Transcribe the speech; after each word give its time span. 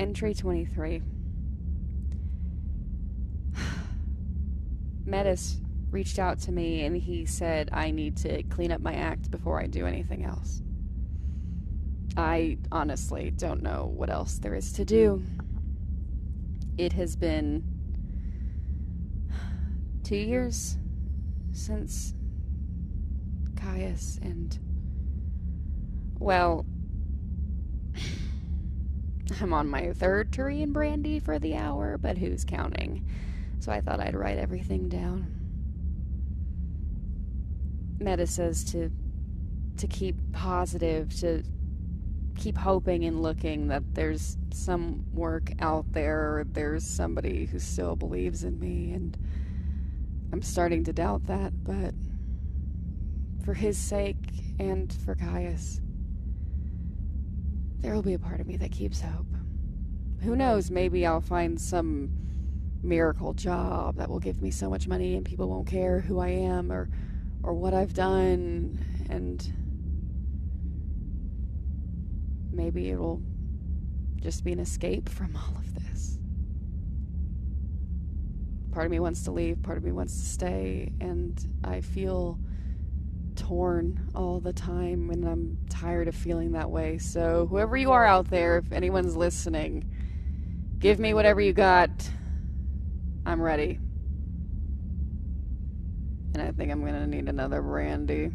Entry 0.00 0.32
23. 0.34 1.02
Metis 5.04 5.60
reached 5.90 6.18
out 6.18 6.38
to 6.38 6.52
me 6.52 6.84
and 6.84 6.96
he 6.96 7.24
said 7.24 7.70
I 7.72 7.90
need 7.90 8.16
to 8.18 8.42
clean 8.44 8.70
up 8.70 8.80
my 8.80 8.94
act 8.94 9.30
before 9.30 9.60
I 9.60 9.66
do 9.66 9.86
anything 9.86 10.24
else. 10.24 10.62
I 12.16 12.58
honestly 12.70 13.30
don't 13.30 13.62
know 13.62 13.92
what 13.94 14.10
else 14.10 14.38
there 14.38 14.54
is 14.54 14.72
to 14.74 14.84
do. 14.84 15.22
It 16.76 16.92
has 16.92 17.16
been 17.16 17.64
two 20.04 20.16
years 20.16 20.76
since 21.52 22.14
Caius 23.56 24.18
and. 24.22 24.58
Well, 26.18 26.66
I'm 29.40 29.52
on 29.52 29.68
my 29.68 29.92
third 29.92 30.32
Turian 30.32 30.72
brandy 30.72 31.20
for 31.20 31.38
the 31.38 31.56
hour, 31.56 31.98
but 31.98 32.18
who's 32.18 32.44
counting? 32.44 33.06
So 33.60 33.72
I 33.72 33.80
thought 33.80 34.00
I'd 34.00 34.16
write 34.16 34.38
everything 34.38 34.88
down. 34.88 35.34
Meta 37.98 38.26
says 38.26 38.64
to 38.72 38.90
to 39.76 39.86
keep 39.86 40.16
positive, 40.32 41.14
to 41.20 41.42
keep 42.36 42.56
hoping 42.56 43.04
and 43.04 43.22
looking 43.22 43.68
that 43.68 43.82
there's 43.94 44.36
some 44.52 45.04
work 45.12 45.52
out 45.60 45.92
there, 45.92 46.44
there's 46.52 46.84
somebody 46.84 47.46
who 47.46 47.58
still 47.58 47.94
believes 47.94 48.44
in 48.44 48.58
me, 48.58 48.92
and 48.92 49.16
I'm 50.32 50.42
starting 50.42 50.84
to 50.84 50.92
doubt 50.92 51.26
that, 51.26 51.52
but 51.64 51.94
for 53.44 53.54
his 53.54 53.78
sake 53.78 54.16
and 54.58 54.92
for 55.04 55.14
Caius, 55.14 55.80
there 57.80 57.94
will 57.94 58.02
be 58.02 58.14
a 58.14 58.18
part 58.18 58.40
of 58.40 58.46
me 58.46 58.56
that 58.56 58.72
keeps 58.72 59.00
hope. 59.00 59.26
Who 60.22 60.34
knows, 60.34 60.70
maybe 60.70 61.06
I'll 61.06 61.20
find 61.20 61.60
some 61.60 62.10
miracle 62.82 63.34
job 63.34 63.96
that 63.96 64.08
will 64.08 64.20
give 64.20 64.40
me 64.40 64.50
so 64.50 64.70
much 64.70 64.86
money 64.86 65.16
and 65.16 65.24
people 65.24 65.48
won't 65.48 65.66
care 65.66 66.00
who 66.00 66.20
I 66.20 66.28
am 66.28 66.70
or 66.70 66.88
or 67.42 67.54
what 67.54 67.74
I've 67.74 67.94
done 67.94 68.78
and 69.08 69.52
maybe 72.52 72.90
it'll 72.90 73.22
just 74.16 74.44
be 74.44 74.52
an 74.52 74.58
escape 74.58 75.08
from 75.08 75.36
all 75.36 75.56
of 75.56 75.74
this. 75.74 76.18
Part 78.72 78.86
of 78.86 78.90
me 78.90 79.00
wants 79.00 79.22
to 79.24 79.30
leave, 79.30 79.62
part 79.62 79.78
of 79.78 79.84
me 79.84 79.92
wants 79.92 80.14
to 80.20 80.26
stay, 80.26 80.92
and 81.00 81.40
I 81.64 81.80
feel 81.80 82.38
torn 83.36 84.10
all 84.14 84.40
the 84.40 84.52
time 84.52 85.10
and 85.10 85.24
I'm 85.24 85.58
tired 85.80 86.08
of 86.08 86.14
feeling 86.14 86.52
that 86.52 86.70
way. 86.70 86.98
So, 86.98 87.46
whoever 87.48 87.76
you 87.76 87.92
are 87.92 88.04
out 88.04 88.30
there, 88.30 88.58
if 88.58 88.72
anyone's 88.72 89.16
listening, 89.16 89.90
give 90.78 90.98
me 90.98 91.14
whatever 91.14 91.40
you 91.40 91.52
got. 91.52 91.90
I'm 93.24 93.40
ready. 93.40 93.78
And 96.34 96.42
I 96.42 96.50
think 96.52 96.72
I'm 96.72 96.84
gonna 96.84 97.06
need 97.06 97.28
another 97.28 97.62
brandy. 97.62 98.30